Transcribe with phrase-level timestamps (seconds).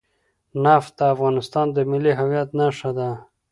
[0.63, 3.09] نفت د افغانستان د ملي هویت نښه ده.